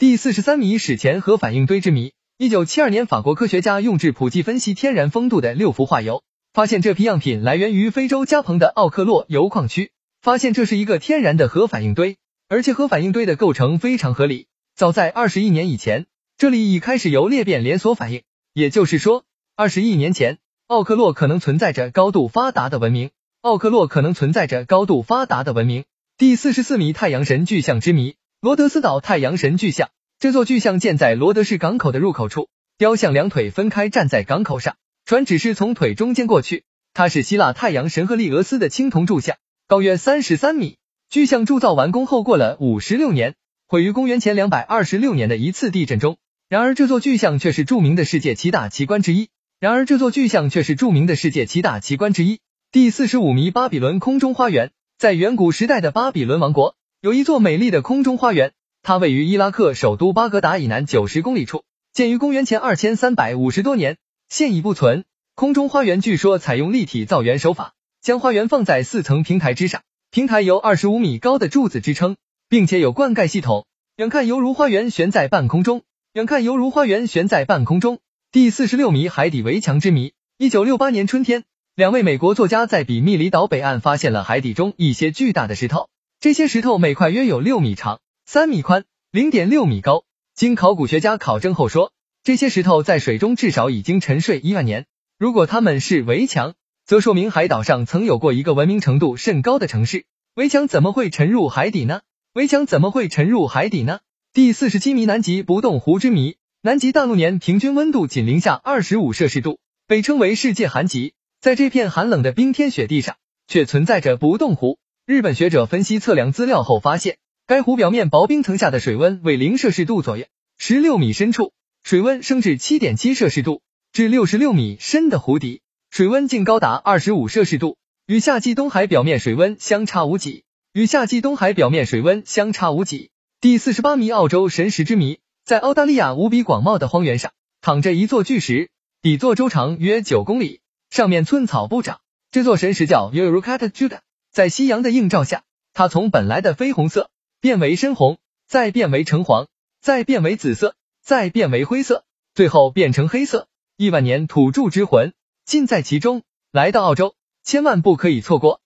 [0.00, 2.14] 第四十三谜史前核反应堆之谜。
[2.38, 6.22] 一九七二年，法国科学家用质谱计分析天然风度的六氟化铀，
[6.54, 9.92] 发现这批样品来源于非洲加蓬的奥克洛铀矿区，
[10.22, 12.16] 发现这是一个天然的核反应堆，
[12.48, 14.46] 而且核反应堆的构成非常合理。
[14.74, 16.06] 早在二十亿年以前，
[16.38, 18.22] 这里已开始由裂变连锁反应，
[18.54, 19.24] 也就是说，
[19.54, 23.10] 二十亿年前，奥克洛可能存在着高度发达的文明。
[23.42, 25.84] 奥克洛可能存在着高度发达的文明。
[26.16, 28.14] 第四十四谜：太阳神巨像之谜。
[28.42, 36.64] 罗德斯岛太阳神巨像，这座巨像建在罗德市港口的入口处，雕像两腿分开站在港口上，船只是从腿中间过去。
[36.94, 39.36] 它是希腊太阳神赫利俄斯的青铜铸像，
[39.68, 40.78] 高约三十三米。
[41.10, 43.34] 巨像铸造完工后过了五十六年，
[43.68, 46.16] 毁于公元前两百二十六年的一次地震中。
[46.48, 49.28] 然而这座巨像却是著名的世界七大奇观之一。
[49.58, 52.40] 然而这座巨像却是著名的世界七大奇观之一。
[52.72, 54.70] 第四十五谜：巴比伦空中花园。
[54.96, 61.64] 在远古时代的巴比伦王国，有一座美丽的空中花园，它位于伊拉克首都巴格达以南九十公里处，
[61.94, 63.96] 建于公元前二千三百五十多年，
[64.28, 65.06] 现已不存。
[65.34, 72.18] 空中花园据说采用立体造园手法，将花园放在四层平台之上，平台由二十五米高的柱子支撑，
[72.50, 73.64] 并且有灌溉系统，
[73.96, 78.00] 远看犹如花园悬在半空中，远看犹如花园悬在半空中。
[78.30, 80.12] 第四十六谜：海底围墙之谜。
[80.36, 81.44] 一九六八年春天。
[81.76, 85.88] 两位美国作家在比密里岛北岸发现了海底中一些巨大的石头，
[86.20, 90.04] 这些石头每块约有六米长、三米宽、零点六米高。
[90.34, 94.84] 经考古学家考证后说，这些石头在水中至少已经沉睡一万年。
[95.18, 96.52] 如果它们是围墙，
[96.84, 100.04] 则说明海岛上曾有过一个文明程度甚高的城市。
[100.34, 102.02] 围墙怎么会沉入海底呢？
[102.34, 104.00] 围墙怎么会沉入海底呢？
[104.34, 106.36] 第四十七谜：南极不动湖之谜。
[106.60, 111.14] 南极大陆年平均温度仅零下二十五摄氏度，被称为世界寒极。
[111.40, 114.78] 在这片寒冷的冰天雪地上，却存在着不动湖。
[115.10, 123.60] 日本学者分析测量资料后发现，该湖表面薄冰层下的水温为零摄氏度左右，十六米深处水温升至七点七摄氏度，
[123.92, 127.76] 至六十六米深的湖底，水温竟高达二十五摄氏度，
[128.06, 130.44] 与夏季东海表面水温相差无几。
[130.72, 133.10] 与夏季东海表面水温相差无几。
[133.40, 135.18] 第四十八谜：澳洲神石之谜。
[135.44, 138.70] 在澳大利亚无比广袤的荒原上，躺着一座巨石，
[139.02, 140.60] 底座周长约九公里。
[140.88, 141.98] 上面寸草不长，
[142.30, 143.98] 这座神石叫 Urukata Juda。
[144.30, 145.42] 在夕阳的映照下，
[145.72, 147.10] 它从本来的绯红色
[147.40, 149.48] 变为深红，再变为橙黄，
[149.80, 152.04] 再变为紫色，再变为灰色，
[152.34, 153.48] 最后变成黑色。
[153.76, 155.14] 亿万年土著之魂
[155.44, 156.22] 尽在其中。
[156.52, 157.14] 来到澳洲，
[157.44, 158.58] 千万不可以错过。